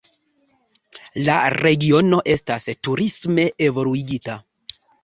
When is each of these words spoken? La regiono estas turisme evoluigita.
La 1.27 1.35
regiono 1.57 2.23
estas 2.39 2.67
turisme 2.89 3.51
evoluigita. 3.71 4.43